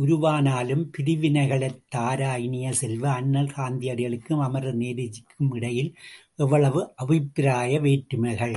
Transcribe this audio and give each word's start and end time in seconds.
உருவானாலும் 0.00 0.82
பிரிவினைகளைத் 0.88 1.78
தாரா 1.88 2.32
இனிய 2.38 2.72
செல்வ, 2.72 3.04
அண்ணல் 3.12 3.48
காந்தியடிகளுக்கும் 3.52 4.42
அமரர் 4.42 4.78
நேருஜிக்கும் 4.78 5.50
இடையில் 5.54 5.90
எவ்வளவு 6.38 6.82
அபிப்பிராய 6.96 7.80
வேற்றுமைகள்! 7.80 8.57